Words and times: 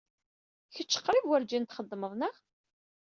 Kecc 0.75 0.95
qrib 1.05 1.25
werjin 1.29 1.63
txeddmed, 1.65 2.11
naɣ? 2.17 2.35